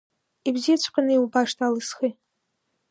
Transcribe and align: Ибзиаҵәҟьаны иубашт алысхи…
Ибзиаҵәҟьаны 0.47 1.11
иубашт 1.13 1.57
алысхи… 1.65 2.09